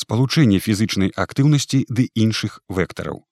Спалучэнне 0.01 0.61
фізычнай 0.61 1.09
актыўнасці 1.25 1.81
ды 1.89 2.05
іншых 2.13 2.61
вектараў. 2.69 3.25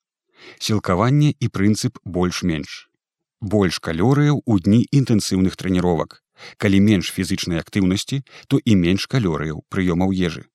Сілкаванне 0.57 1.35
і 1.37 1.53
прынцып 1.53 2.01
больш-менш. 2.01 2.89
Больш 3.37 3.77
калорыяў 3.77 4.41
у 4.41 4.57
дні 4.57 4.81
інтэнсіўных 4.89 5.53
трэніровак. 5.53 6.23
Калі 6.57 6.81
менш 6.81 7.13
фізычнай 7.13 7.61
актыўнасці, 7.61 8.23
то 8.49 8.57
і 8.57 8.73
менш 8.73 9.05
калорыяў 9.05 9.61
прыёмаў 9.69 10.17
ежы. 10.17 10.49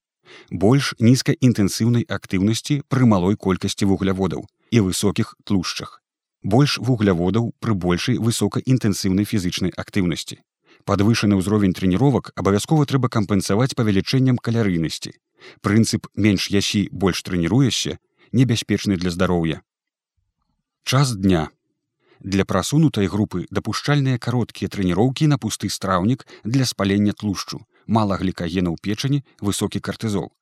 Больш 0.50 0.94
нізкаінтэнсіўнай 0.98 2.06
актыўнасці 2.08 2.82
пры 2.88 3.06
малой 3.06 3.36
колькасці 3.36 3.88
вугляводаў, 3.90 4.46
і 4.70 4.78
высокіх 4.80 5.34
тлушчах. 5.44 6.02
Больш 6.42 6.78
вугляводаў 6.78 7.52
пры 7.60 7.74
большай 7.74 8.18
высокаінтэнсіўнай 8.18 9.24
фізычнай 9.24 9.72
актыўнасці. 9.76 10.42
Падвышаны 10.84 11.38
ўзровень 11.38 11.74
трэніровак 11.78 12.32
абавязкова 12.34 12.86
трэба 12.90 13.08
кампенсаваць 13.08 13.74
павелічэннем 13.78 14.38
калярыйнасці. 14.38 15.12
Прынцып 15.62 16.08
менш 16.16 16.50
ясі 16.50 16.88
больш 16.90 17.22
трэніруешся 17.22 17.98
небяспечны 18.32 18.96
для 18.96 19.10
здароўя. 19.10 19.62
Час 20.84 21.14
дня. 21.14 21.50
Для 22.18 22.44
прасунутай 22.44 23.06
групы 23.06 23.46
дапушчальныя 23.50 24.18
кароткія 24.18 24.70
трэніроўкі 24.70 25.26
на 25.30 25.38
пусты 25.38 25.70
страўнік 25.70 26.26
для 26.44 26.66
спалення 26.66 27.12
тлушчу, 27.12 27.62
мала 27.86 28.16
глікагена 28.16 28.70
ў 28.70 28.76
печані, 28.82 29.24
высокі 29.40 29.80
картызол. 29.80 30.32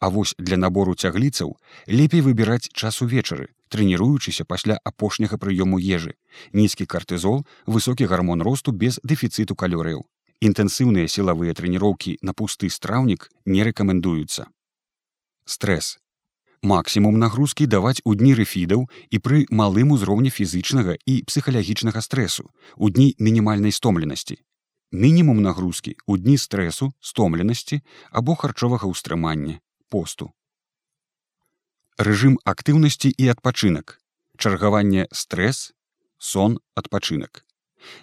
А 0.00 0.08
вось 0.08 0.34
для 0.38 0.56
набору 0.56 0.94
цягліцаў 0.94 1.56
лепей 1.86 2.20
выбіраць 2.26 2.70
час 2.74 3.02
увечары, 3.02 3.54
трэніруючыся 3.70 4.44
пасля 4.44 4.78
апошняга 4.84 5.38
прыёму 5.38 5.78
ежы, 5.78 6.18
нізкі 6.52 6.86
картызол, 6.86 7.46
высокі 7.66 8.10
гармон 8.10 8.42
росту 8.42 8.72
без 8.72 8.98
дэфіцыту 9.04 9.54
калорыяў. 9.54 10.06
Інтэнсіўныя 10.40 11.06
сілавыя 11.06 11.54
трэніроўкі 11.54 12.18
на 12.22 12.32
пусты 12.32 12.70
страўнік 12.70 13.28
не 13.44 13.62
рэкамендуюцца. 13.62 14.48
Стрэс. 15.44 15.98
Максімум 16.62 17.18
нагрузкі 17.18 17.66
даваць 17.66 18.00
у 18.04 18.14
дні 18.14 18.34
рэфідаў 18.36 18.84
і 19.10 19.18
пры 19.18 19.44
малым 19.48 19.92
узроўні 19.96 20.30
фізычнага 20.32 20.96
і 21.06 21.14
псіхалагічнага 21.24 22.00
стрэсу, 22.04 22.50
у 22.76 22.90
дні 22.90 23.14
мінімальнай 23.18 23.72
стомленасці. 23.72 24.40
Мінімум 24.90 25.38
нагрузкі 25.42 25.94
ў 25.94 26.18
дні 26.18 26.34
стрэсу, 26.34 26.90
стомленасці 26.98 27.78
або 28.10 28.34
харчовага 28.34 28.90
ўстрымання, 28.90 29.62
посту. 29.86 30.34
Рэжым 31.94 32.42
актыўнасці 32.42 33.14
і 33.14 33.30
адпачынак. 33.30 34.02
Чаргаванне 34.34 35.06
стрэс 35.14 35.70
сон 36.18 36.58
адпачынак. 36.74 37.46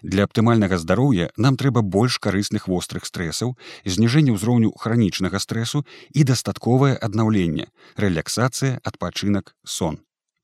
Для 0.02 0.24
аптымальнага 0.24 0.80
здароўя 0.80 1.28
нам 1.36 1.60
трэба 1.60 1.84
больш 1.84 2.18
карысных 2.24 2.72
вострых 2.72 3.04
стрэсаў 3.04 3.58
зніжэнне 3.84 4.32
ўзроўню 4.32 4.72
хранічнага 4.80 5.44
стрэсу 5.44 5.84
і 6.16 6.24
дастатковае 6.24 6.96
аднаўленне 6.96 7.68
рэляксацыя 8.00 8.80
адпачынак 8.82 9.54
сон 9.64 10.00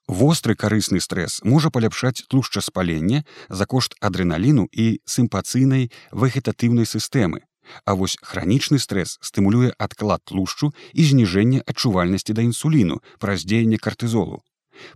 востры 0.08 0.56
карысны 0.56 1.00
стрэс 1.00 1.42
можа 1.44 1.70
паляпшаць 1.70 2.26
тлушчаспаленне 2.28 3.24
за 3.50 3.66
кошт 3.66 3.96
адреналіну 4.00 4.68
і 4.72 5.00
сімпацыйнай 5.06 5.92
вегетатыўнай 6.12 6.86
сістэмы 6.86 7.44
А 7.86 7.96
вось 7.96 8.18
хранічны 8.22 8.80
стрэс 8.80 9.18
стымулюе 9.22 9.72
адклад 9.86 10.24
тлушчу 10.28 10.72
і 10.94 11.06
зніжэнне 11.10 11.64
адчувальнасці 11.64 12.36
да 12.38 12.44
інсуліну 12.48 13.00
праз 13.20 13.46
дзеянне 13.48 13.80
картызолу. 13.80 14.44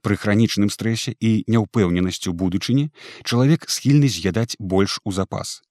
Пры 0.02 0.18
хранічным 0.18 0.74
стрэсе 0.74 1.14
і 1.20 1.46
няўпэўненасцю 1.48 2.34
будучыні 2.34 2.90
чалавек 3.24 3.70
схільны 3.70 4.10
з'ядаць 4.10 4.58
больш 4.60 5.00
у 5.06 5.14
запас. 5.16 5.62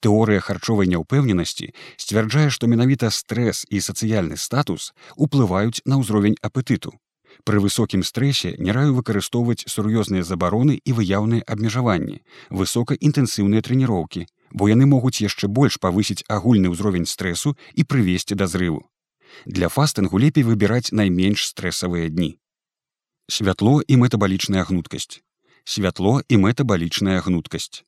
Тэорыя 0.00 0.40
харчовай 0.40 0.88
няўпэўненасці 0.92 1.72
сцвярджае, 1.96 2.48
што 2.50 2.68
менавіта 2.70 3.10
стрэс 3.10 3.66
і 3.68 3.80
сацыяльны 3.80 4.36
статус 4.40 4.92
уплываюць 5.16 5.82
на 5.84 6.00
ўзровень 6.00 6.38
апетыту. 6.40 6.96
Пры 7.44 7.60
высокім 7.60 8.02
стрэсе 8.02 8.56
не 8.58 8.72
раю 8.72 8.94
выкарыстоўваць 8.94 9.68
сур'ёзныя 9.68 10.22
забароны 10.22 10.80
і 10.84 10.92
выяўныя 10.96 11.44
абмежаванні, 11.46 12.22
высокаінтэнсіўныя 12.50 13.62
трэніроўкі, 13.62 14.26
бо 14.52 14.68
яны 14.72 14.86
могуць 14.86 15.20
яшчэ 15.20 15.48
больш 15.48 15.78
павысіць 15.82 16.24
агульны 16.28 16.72
ўзровень 16.72 17.06
стрэсу 17.06 17.56
і 17.74 17.84
прывесці 17.84 18.34
да 18.34 18.46
зрыву. 18.46 18.88
Для 19.44 19.68
фастынгу 19.68 20.18
лепей 20.18 20.44
выбіраць 20.44 20.92
найменш 20.92 21.46
стрэсавыя 21.52 22.08
дні. 22.08 22.38
Святло 23.28 23.82
і 23.82 23.96
метабалічная 23.96 24.64
гнуткасць. 24.64 25.20
Святло 25.64 26.22
і 26.28 26.36
метабалічная 26.36 27.20
гнуткасць. 27.20 27.82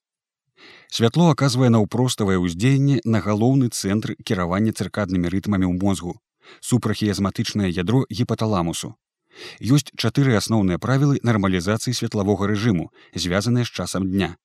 Святло 0.91 1.31
аказвае 1.31 1.71
наўпроставае 1.71 2.39
ўздзеянне 2.43 3.01
на 3.05 3.23
галоўны 3.23 3.71
цэнтр 3.71 4.17
кіравання 4.27 4.75
цыркаднымі 4.75 5.31
рытмамі 5.31 5.67
ў 5.71 5.79
мозгу. 5.79 6.19
супрахіязматычнае 6.61 7.69
ядро 7.71 8.05
гіпаталамусу. 8.11 8.95
Ёсць 9.61 9.93
чатыры 9.97 10.37
асноўныя 10.37 10.79
правілы 10.79 11.21
нармалізацыі 11.23 11.95
светлавога 11.95 12.49
рэжыму, 12.51 12.91
звязаныя 13.15 13.65
з 13.65 13.73
часам 13.73 14.11
дня. 14.11 14.37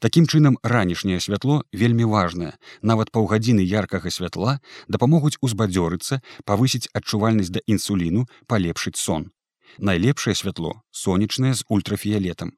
Такім 0.00 0.26
чынам 0.26 0.58
ранішняе 0.62 1.20
святло 1.20 1.62
вельмі 1.72 2.04
важнае. 2.04 2.52
Нават 2.82 3.10
паўгадзіны 3.10 3.64
яркага 3.64 4.10
святла 4.10 4.58
дапамогуць 4.88 5.38
узбадзёрыцца, 5.40 6.20
павысіць 6.44 6.90
адчувальнасць 6.92 7.52
да 7.54 7.60
інсуліну, 7.66 8.26
палепшыць 8.46 9.00
сон. 9.00 9.30
Найлепшае 9.78 10.34
святло 10.34 10.82
сонечнае 10.90 11.54
з 11.54 11.64
ультрафіялетам. 11.68 12.52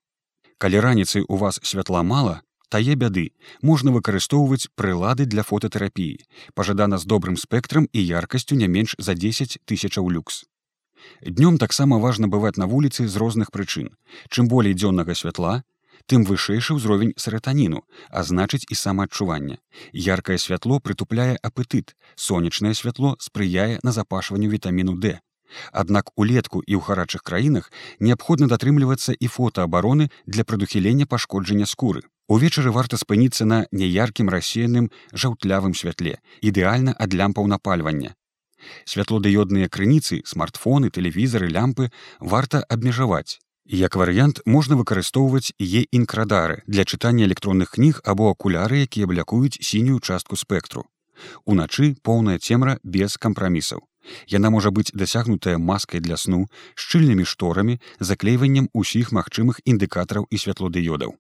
Калі 0.59 0.81
раніцай 0.81 1.23
у 1.29 1.37
вас 1.37 1.61
святла 1.63 2.03
мала, 2.03 2.43
тае 2.69 2.97
бяды 2.99 3.31
можна 3.63 3.95
выкарыстоўваць 3.95 4.71
прылады 4.75 5.27
для 5.27 5.43
фототэрапіі, 5.47 6.25
пажадана 6.55 6.99
з 6.99 7.07
добрым 7.07 7.37
спектрам 7.37 7.87
і 7.93 8.01
яркасцю 8.03 8.59
не 8.59 8.67
менш 8.67 8.97
за 8.99 9.15
10 9.15 9.59
тысячаў 9.65 10.11
люкс. 10.11 10.45
Днём 11.23 11.59
таксама 11.59 11.99
важна 11.99 12.29
бываць 12.29 12.57
на 12.57 12.67
вуліцы 12.67 13.09
з 13.09 13.17
розных 13.17 13.51
прычын. 13.51 13.95
Чым 14.29 14.49
болей 14.49 14.75
дзённага 14.75 15.15
святла, 15.15 15.63
тым 16.07 16.25
вышэйшы 16.29 16.77
ўзровень 16.77 17.15
саратаніну, 17.17 17.85
а 18.11 18.23
значыць 18.23 18.65
і 18.69 18.75
самаадчуванне. 18.75 19.59
Яркае 19.93 20.39
святло 20.39 20.81
прытупляе 20.81 21.37
апетыт, 21.43 21.95
сонечнае 22.17 22.75
святло 22.75 23.17
спрыяе 23.19 23.79
на 23.83 23.93
запашванню 23.93 24.51
вітаміну 24.51 24.97
D. 25.01 25.21
Аднак 25.73 26.11
улетку 26.17 26.61
і 26.67 26.77
ў 26.77 26.81
гарачых 26.83 27.23
краінах 27.23 27.71
неабходна 28.01 28.51
датрымлівацца 28.51 29.15
і 29.15 29.27
фотоабароны 29.29 30.11
для 30.27 30.45
прадухілення 30.45 31.07
пашкоджання 31.07 31.67
скуры. 31.67 32.03
Увечары 32.27 32.73
варта 32.73 32.97
спыніцца 32.97 33.45
на 33.45 33.67
няяркім 33.71 34.33
рассеяным 34.33 34.91
жаўтлявым 35.13 35.77
святле, 35.77 36.19
ідэальна 36.41 36.97
ад 36.99 37.15
лямпаў 37.15 37.47
напальвання. 37.47 38.17
Святлодыёдныя 38.85 39.69
крыніцы, 39.69 40.23
смартфоны, 40.25 40.91
тэлевізары, 40.91 41.49
лямпы 41.49 41.91
варта 42.21 42.65
абмежаваць. 42.69 43.39
Як 43.65 43.97
варыянт 43.97 44.41
можна 44.45 44.77
выкарыстоўваць 44.77 45.57
е 45.59 45.89
інкрадары 45.89 46.63
для 46.67 46.85
чытання 46.85 47.25
электронных 47.25 47.73
кніг 47.77 48.01
або 48.05 48.29
акуляры, 48.31 48.85
якія 48.85 49.07
блякуюць 49.07 49.57
сінюю 49.61 50.01
частку 50.01 50.37
спектру. 50.37 50.85
Уначы 51.47 51.97
поўная 52.03 52.39
цемра 52.39 52.79
без 52.85 53.17
кампрамісаў. 53.17 53.81
Яна 54.29 54.51
можа 54.51 54.71
быць 54.71 54.93
дасягнутая 54.93 55.57
маскай 55.57 56.01
для 56.01 56.17
сну, 56.21 56.47
шчыльнымі 56.75 57.25
шторамі, 57.25 57.81
заклейваннем 58.01 58.69
усіх 58.75 59.13
магчымых 59.17 59.61
індыкатараў 59.65 60.29
і 60.29 60.37
святлодыёдаў. 60.37 61.17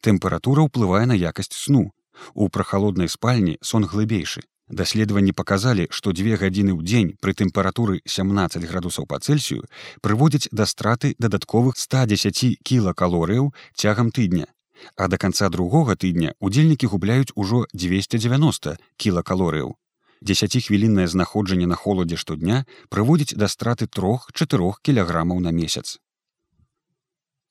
Тэмпература 0.00 0.66
ўплывае 0.66 1.06
на 1.06 1.14
якасць 1.14 1.54
сну. 1.54 1.92
У 2.34 2.48
прахалоднай 2.48 3.08
спальні 3.08 3.58
сон 3.62 3.86
глыбейшы. 3.86 4.42
Даследаванні 4.68 5.32
паказалі, 5.36 5.86
што 5.90 6.12
дзве 6.16 6.40
гадзіны 6.40 6.72
ў 6.72 6.80
дзень 6.80 7.10
пры 7.20 7.36
тэмпературы 7.36 8.00
17 8.08 8.64
градусаў 8.64 9.04
па 9.04 9.20
цельсію 9.20 9.68
прыводзяць 10.00 10.48
да 10.52 10.64
страты 10.64 11.12
дадатковых 11.20 11.76
110 11.76 12.64
кілакалорыяў 12.64 13.52
цягам 13.76 14.08
тыдня. 14.10 14.48
А 14.96 15.08
да 15.08 15.20
канца 15.20 15.48
другога 15.52 15.96
тыдня 16.00 16.32
удзельнікі 16.40 16.88
губляюць 16.88 17.36
ужо 17.36 17.66
290 17.76 18.80
кілакалорыяў. 18.96 19.76
Дзесяціхвіліннае 20.24 21.08
знаходжанне 21.12 21.68
на 21.68 21.76
холадзе 21.76 22.16
штодня 22.16 22.64
прыводзіць 22.88 23.36
да 23.36 23.52
страты 23.52 23.86
трох-чатырох 23.86 24.80
кілаграмаў 24.80 25.44
на 25.44 25.52
месяц. 25.52 26.00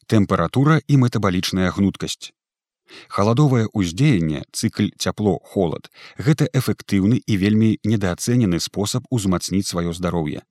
Тэмпература 0.09 0.81
і 0.87 0.97
метабалічная 0.97 1.69
гнуткасць. 1.69 2.33
Халадовае 3.07 3.67
ўздзеянне 3.73 4.43
цыкль 4.51 4.89
цяпло 4.97 5.39
холад 5.43 5.89
гэта 6.17 6.47
эфектыўны 6.53 7.21
і 7.25 7.37
вельмі 7.37 7.77
недаацэнены 7.83 8.59
спосаб 8.59 9.07
узмацніць 9.09 9.67
сваё 9.67 9.93
здароўе. 9.93 10.43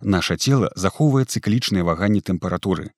Наша 0.00 0.36
цела 0.36 0.70
захоўвае 0.74 1.24
цыклічныя 1.24 1.84
ваганні 1.84 2.20
тэмпературы. 2.20 2.90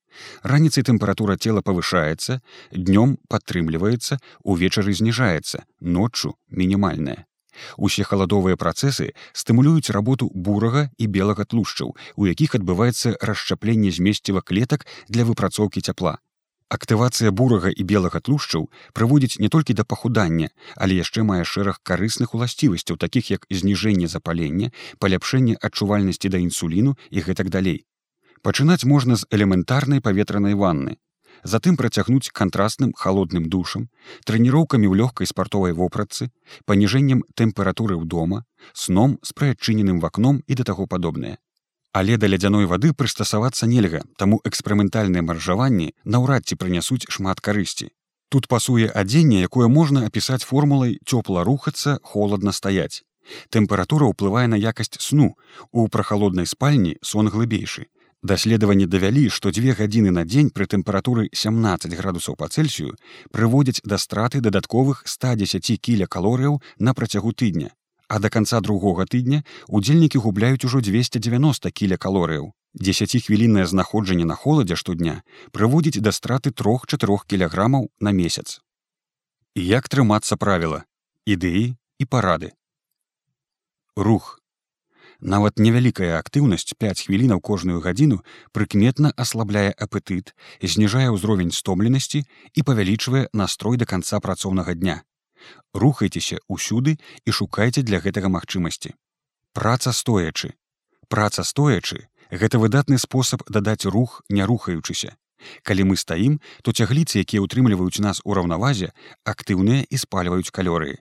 Раніцай 0.42 0.82
тэмпература 0.82 1.36
цела 1.36 1.60
павышаецца, 1.60 2.40
днём 2.72 3.16
падтрымліваецца, 3.28 4.18
увечары 4.42 4.94
зніжаецца, 4.96 5.64
ноччу 5.80 6.36
мінімальная. 6.48 7.26
Усе 7.76 8.04
халадовыя 8.04 8.56
працэсы 8.56 9.12
стымулююць 9.32 9.92
работу 9.96 10.28
бурага 10.34 10.88
і 10.98 11.06
белага 11.06 11.44
тлушчаў, 11.44 11.96
у 12.16 12.26
якіх 12.28 12.56
адбываецца 12.58 13.16
расшчапленне 13.20 13.90
змесціва 13.90 14.40
клетак 14.40 14.86
для 15.08 15.24
выпрацоўкі 15.24 15.80
цяпла. 15.80 16.18
Актывацыя 16.68 17.30
бурага 17.30 17.70
і 17.70 17.84
белага 17.86 18.18
тлушчаў 18.18 18.66
прыводзіць 18.92 19.38
не 19.38 19.48
толькі 19.48 19.76
да 19.78 19.84
пахудання, 19.86 20.48
але 20.74 20.98
яшчэ 20.98 21.22
мае 21.22 21.44
шэраг 21.46 21.78
карысных 21.86 22.34
уласцівасцяў, 22.34 22.98
такіх 22.98 23.30
як 23.30 23.46
зніжэнне 23.50 24.10
запалення, 24.10 24.72
паляпшэнне 24.98 25.54
адчувальнасці 25.62 26.28
да 26.34 26.42
інсуліну 26.42 26.96
і 27.10 27.22
гэтак 27.22 27.54
далей. 27.54 27.86
Пачынаць 28.42 28.82
можна 28.82 29.14
з 29.14 29.30
элементарнай 29.30 30.02
паветранай 30.02 30.58
ванны. 30.58 30.98
Затым 31.44 31.76
працягнуць 31.76 32.34
кантрасным 32.34 32.92
халодным 32.98 33.46
душам, 33.46 33.86
трэніроўкамі 34.26 34.90
ў 34.90 35.06
лёгкай 35.06 35.30
спартовай 35.30 35.70
вопратцы, 35.70 36.32
паніжэннем 36.66 37.22
тэмпературы 37.38 37.94
ў 37.94 38.10
дома, 38.10 38.42
сном 38.74 39.18
з 39.22 39.30
прыадчыненым 39.38 40.02
вакном 40.02 40.42
і 40.46 40.58
да 40.58 40.66
таго 40.66 40.90
падобнае. 40.90 41.38
Але 41.96 42.18
да 42.20 42.28
лядзяной 42.28 42.66
вады 42.68 42.92
прыстасавацца 42.92 43.66
нельга, 43.72 44.02
таму 44.20 44.38
эксперыментальныя 44.48 45.24
маржаванні 45.24 45.86
наўрад 46.04 46.44
ці 46.44 46.58
прынясуць 46.60 47.08
шмат 47.16 47.40
карысці. 47.46 47.88
Тут 48.28 48.48
пасуе 48.52 48.88
адзенне, 49.02 49.38
якое 49.48 49.68
можна 49.76 50.02
апісаць 50.08 50.44
формулай 50.44 50.98
цёпла 51.08 51.44
рухацца, 51.48 51.96
холадна 52.02 52.52
стаяць. 52.52 53.00
Тэмпература 53.48 54.10
ўплывае 54.12 54.44
на 54.52 54.58
якасць 54.60 55.00
сну. 55.06 55.30
У 55.72 55.86
прахалоднай 55.88 56.44
спальні 56.52 56.92
сон 57.00 57.32
глыбейшы. 57.32 57.86
Даследаванні 58.20 58.90
давялі, 58.92 59.24
што 59.30 59.54
дзве 59.56 59.72
гадзіны 59.80 60.12
на 60.12 60.26
дзень 60.28 60.52
пры 60.52 60.68
тэмпературы 60.76 61.30
17 61.32 61.96
градусаў 61.96 62.36
па 62.36 62.52
цельсію 62.52 62.92
прыводзяць 63.32 63.80
да 63.84 63.96
страты 63.96 64.44
дадатковых 64.44 65.02
110 65.16 65.72
кілякалорыяў 65.80 66.60
на 66.76 66.92
працягу 66.92 67.32
тыдня 67.32 67.72
а 68.08 68.18
до 68.18 68.30
конца 68.30 68.60
другога 68.60 69.04
тыдня 69.06 69.42
удзельнікі 69.68 70.22
губляюць 70.22 70.64
ужо 70.64 70.80
290 70.80 71.70
кілякалорыяў. 71.70 72.52
Дзесяціхвіліннае 72.76 73.66
знаходжанне 73.66 74.24
на 74.24 74.34
холадзе 74.34 74.76
штодня 74.76 75.22
прыводзіць 75.50 76.02
да 76.04 76.12
страты 76.12 76.52
трох-чатырох 76.52 77.26
кілаграмаў 77.26 77.90
на 78.00 78.12
месяц. 78.12 78.60
Як 79.56 79.88
трымацца 79.88 80.36
правіла, 80.36 80.84
ідэі 81.26 81.74
і 81.98 82.04
парады. 82.04 82.52
Рух. 83.96 84.38
Нават 85.20 85.58
невялікая 85.58 86.20
актыўнасць 86.20 86.76
5 86.76 87.08
хвілінаў 87.08 87.40
кожную 87.40 87.80
гадзіну 87.80 88.20
прыкметна 88.52 89.10
аслабляе 89.16 89.72
апетыт, 89.72 90.36
зніжае 90.60 91.08
ўзровень 91.08 91.56
стомленасці 91.56 92.22
і 92.52 92.60
павялічвае 92.62 93.32
настрой 93.32 93.80
да 93.80 93.88
канца 93.88 94.20
працоўнага 94.20 94.76
дня 94.76 95.00
рухайцеся 95.74 96.38
ўсюды 96.48 96.96
і 97.24 97.30
шукайце 97.30 97.82
для 97.82 98.00
гэтага 98.00 98.28
магчымасці. 98.28 98.94
Праца 99.52 99.92
стоячы. 99.92 100.54
Праца 101.08 101.44
стоячы 101.44 102.08
гэта 102.30 102.58
выдатны 102.58 102.98
спосаб 102.98 103.42
дадаць 103.48 103.86
рух 103.86 104.22
не 104.28 104.44
рухаючыся. 104.44 105.16
Калі 105.62 105.92
мы 105.92 105.96
стаім, 105.96 106.40
то 106.62 106.72
цягліцы, 106.72 107.20
якія 107.22 107.44
ўтрымліваюць 107.44 108.00
нас 108.00 108.20
у 108.24 108.34
раўнавазе, 108.34 108.92
актыўныя 109.24 109.84
і 109.84 109.96
спальваюць 109.96 110.50
калорыі. 110.50 110.98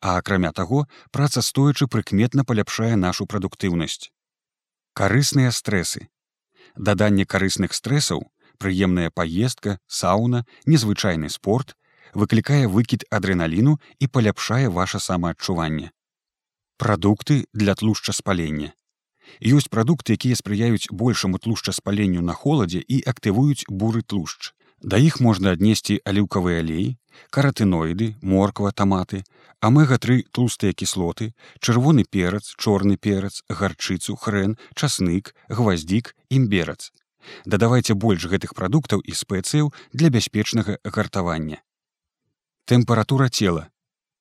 А 0.00 0.20
акрамя 0.20 0.52
таго, 0.52 0.86
праца 1.10 1.42
стоячы 1.42 1.88
прыкметна 1.88 2.44
паляпшае 2.44 2.96
нашу 2.96 3.26
прадуктыўнасць. 3.26 4.12
Карысныя 4.92 5.50
стрэсы. 5.50 6.08
Даданне 6.76 7.24
карысных 7.24 7.72
стрэсаў, 7.72 8.28
прыемная 8.58 9.10
паездка, 9.10 9.78
сауна, 9.86 10.44
незвычайны 10.66 11.30
спорт, 11.30 11.76
выклікае 12.14 12.66
выкід 12.66 13.06
адреналіну 13.10 13.78
і 13.98 14.06
паляпшае 14.06 14.68
ваше 14.68 15.00
самаадчуванне. 15.00 15.90
Прадукты 16.76 17.44
для 17.52 17.74
тлушчаспалення. 17.74 18.72
Ёсць 19.38 19.70
прадукты, 19.70 20.16
якія 20.18 20.34
спрыяюць 20.34 20.90
большаму 20.90 21.38
тлушчаспаленню 21.38 22.22
на 22.22 22.32
холадзе 22.32 22.80
і 22.80 23.02
актывуюць 23.06 23.68
буры 23.68 24.02
тлушч. 24.02 24.54
Да 24.82 24.96
іх 24.96 25.20
можна 25.20 25.52
аднесці 25.52 26.00
аліўкавы 26.08 26.56
алей, 26.58 26.96
каратыноіды, 27.30 28.16
морква, 28.22 28.72
таматы, 28.72 29.24
амега-3 29.60 30.24
тлустыя 30.32 30.72
кіслоты, 30.72 31.34
чырвоны 31.60 32.04
перац, 32.08 32.56
чорны 32.56 32.96
перац, 32.96 33.44
гарчыцу, 33.48 34.16
хрэн, 34.16 34.56
часнык, 34.74 35.34
гваздзік, 35.48 36.16
імберац. 36.30 36.92
Дадавайце 37.44 37.94
больш 37.94 38.24
гэтых 38.24 38.56
прадуктаў 38.56 39.04
і 39.04 39.12
спецыяў 39.12 39.74
для 39.92 40.08
бяспечнага 40.08 40.80
гартавання. 40.84 41.60
Тэмпература 42.70 43.28
цела. 43.28 43.68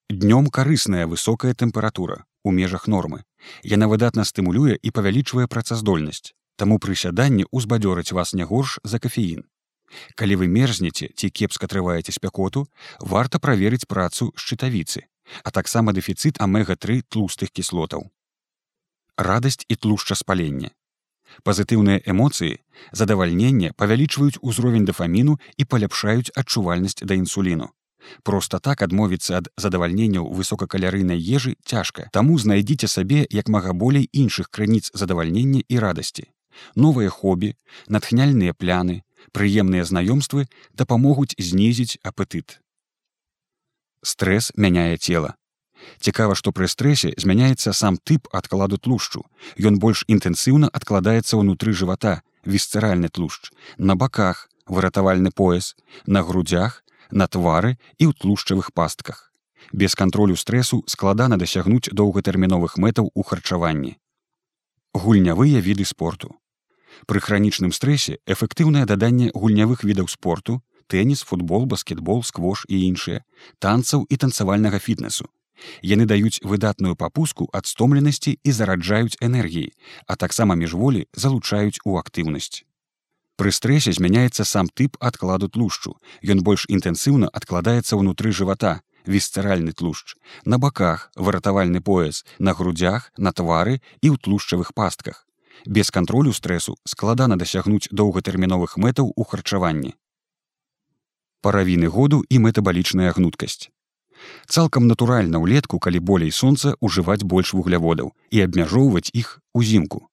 Днём 0.09 0.47
карысная 0.47 1.05
высокая 1.05 1.53
тэмпература 1.53 2.25
у 2.43 2.49
межах 2.49 2.87
нормы. 2.87 3.23
Яна 3.61 3.87
выдатна 3.87 4.25
стымулюе 4.25 4.73
і 4.73 4.89
павялічвае 4.89 5.45
працаздольнасць. 5.45 6.33
Таму 6.57 6.79
прысяданне 6.79 7.45
ўзбадзёрыць 7.53 8.11
вас 8.11 8.33
не 8.33 8.49
горш 8.49 8.79
за 8.83 8.97
кафеін. 8.97 9.45
Калі 10.15 10.41
вы 10.41 10.47
мерзнеце 10.47 11.13
ці 11.13 11.29
кепска 11.29 11.69
трываеце 11.69 12.09
спякоту, 12.09 12.65
варта 12.99 13.37
праверыць 13.37 13.85
працу 13.85 14.33
шчытавіцы, 14.33 15.05
а 15.45 15.51
таксама 15.51 15.93
дэфіцыт 15.93 16.41
амега-3 16.41 17.05
тлустых 17.05 17.53
кіслотаў. 17.53 18.09
радасць 19.15 19.65
і 19.69 19.75
тлушча 19.75 20.15
спалення. 20.15 20.73
Пазітыўныя 21.45 22.01
эмоцыі, 22.01 22.57
задавальненне 22.97 23.73
павялічваюць 23.77 24.41
узровень 24.41 24.89
дафаміну 24.89 25.37
і 25.57 25.65
паляпшаюць 25.65 26.33
адчувальнасць 26.33 27.05
да 27.05 27.13
інсуліну. 27.13 27.69
Проста 28.23 28.59
так 28.59 28.81
адмовіцца 28.81 29.37
ад 29.39 29.49
задавальненняў 29.57 30.27
высокакалярыйнай 30.33 31.19
ежы 31.19 31.55
цяжка. 31.65 32.09
Таму 32.13 32.39
знайдзіце 32.39 32.87
сабе 32.87 33.25
як 33.29 33.49
мага 33.49 33.73
болей 33.73 34.09
іншых 34.13 34.49
крыніц 34.49 34.91
задавальнення 34.93 35.63
і 35.67 35.79
радасці. 35.79 36.29
Новыя 36.75 37.09
хобі, 37.09 37.55
натхняльныя 37.87 38.53
пляны, 38.53 39.03
прыемныя 39.31 39.83
знаёмствы 39.85 40.47
дапамогуць 40.73 41.35
знізіць 41.37 41.99
апетыт. 42.03 42.59
Стрэс 44.03 44.51
мяняе 44.55 44.97
цела. 44.97 45.35
Цікава, 45.99 46.35
што 46.35 46.51
пры 46.51 46.67
стрэсе 46.67 47.13
змяняецца 47.17 47.73
сам 47.73 47.97
тып 47.97 48.27
адкладу 48.35 48.77
тлушчу. 48.77 49.23
Ён 49.59 49.79
больш 49.79 50.03
інтэнсіўна 50.07 50.71
адкладаецца 50.71 51.39
ўнутры 51.39 51.71
жывата, 51.71 52.19
вісцэральны 52.45 53.09
тлушч, 53.09 53.51
на 53.77 53.95
баках, 53.95 54.47
выратавальны 54.67 55.31
пояс, 55.31 55.75
на 56.05 56.23
грудзях, 56.23 56.83
на 57.11 57.27
твары 57.27 57.77
і 57.97 58.09
ў 58.09 58.13
тлушчавых 58.13 58.73
пастках. 58.73 59.29
Без 59.73 59.95
кантролю 59.95 60.35
стрэсу 60.35 60.83
складана 60.87 61.37
дасягнуць 61.37 61.91
доўгатэрміновых 61.91 62.77
мэтаў 62.77 63.11
у 63.13 63.21
харчаванні. 63.23 63.97
Гульнявыя 64.93 65.59
віды 65.61 65.85
спорту. 65.85 66.35
Пры 67.05 67.19
хранічным 67.21 67.71
стрэсе 67.71 68.17
эфектыўнае 68.25 68.85
даданне 68.85 69.29
гульнявых 69.33 69.83
відаў 69.83 70.07
спорту, 70.09 70.61
тэніс, 70.87 71.21
футбол, 71.21 71.65
баскетбол, 71.65 72.23
сквош 72.23 72.65
і 72.67 72.81
іншыя, 72.87 73.23
танцаў 73.59 74.05
і 74.09 74.17
танцавальнага 74.17 74.79
фітнесу. 74.79 75.29
Яны 75.83 76.07
даюць 76.07 76.41
выдатную 76.41 76.95
папуску 76.95 77.49
ад 77.53 77.67
стомленасці 77.67 78.39
і 78.43 78.51
зараджаюць 78.51 79.19
энергіі, 79.21 79.75
а 80.07 80.15
таксама 80.15 80.55
міжволі 80.55 81.05
залучаюць 81.13 81.83
у 81.85 81.99
актыўнасць. 81.99 82.63
Пры 83.39 83.53
стрэсе 83.55 83.93
змяняецца 83.95 84.43
сам 84.43 84.67
тып 84.67 84.97
адкладу 84.99 85.47
тлушчу. 85.47 85.95
Ён 86.19 86.43
больш 86.43 86.65
інтэнсіўна 86.67 87.29
адкладаецца 87.31 87.95
ўнутры 87.95 88.33
жывата, 88.35 88.81
вісцэральны 89.07 89.71
тлушч, 89.71 90.19
на 90.43 90.59
баках, 90.59 91.07
выратавальны 91.15 91.79
пояс, 91.79 92.25
на 92.37 92.51
грудзях, 92.51 93.07
на 93.15 93.31
твары 93.31 93.79
і 94.03 94.11
ў 94.11 94.19
тлушчавых 94.19 94.75
пастках. 94.75 95.23
Без 95.63 95.87
кантролю 95.87 96.35
стрэсу 96.35 96.75
складана 96.83 97.39
дасягнуць 97.39 97.87
доўгатэрміновых 97.95 98.75
мэтаў 98.75 99.15
у 99.15 99.23
харчаванні. 99.23 99.95
Паравіны 101.39 101.87
году 101.87 102.19
і 102.27 102.43
метабалічная 102.43 103.15
гнуткасць. 103.15 103.71
Цалкам 104.51 104.91
натуральна 104.91 105.39
ўлетку, 105.39 105.79
калі 105.79 106.03
болей 106.03 106.35
сонца 106.35 106.75
ўжываць 106.83 107.23
больш 107.23 107.55
вугляводаў 107.55 108.11
і 108.35 108.43
абмяжоўваць 108.43 109.15
іх 109.15 109.39
узімку. 109.55 110.08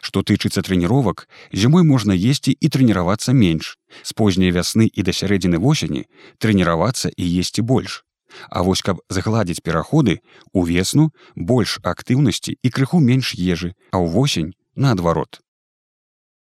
Што 0.00 0.22
тычыцца 0.22 0.62
трэніровак, 0.62 1.28
зімой 1.52 1.84
можна 1.84 2.16
есці 2.16 2.52
і 2.54 2.66
трэніравацца 2.68 3.36
менш. 3.36 3.76
З 4.02 4.10
позняй 4.16 4.50
вясны 4.50 4.88
і 4.88 5.00
да 5.02 5.12
сярэдзіны 5.12 5.60
восені 5.60 6.06
трэніравацца 6.38 7.12
і 7.14 7.24
есці 7.40 7.62
больш. 7.62 8.02
А 8.50 8.62
вось 8.66 8.82
каб 8.82 8.98
загладзіць 9.08 9.62
пераходы, 9.62 10.18
увесну 10.52 11.12
больш 11.36 11.78
актыўнасці 11.82 12.58
і 12.58 12.68
крыху 12.70 12.98
менш 12.98 13.34
ежы, 13.38 13.74
а 13.92 14.02
ўвосень 14.02 14.54
наадварот. 14.74 15.43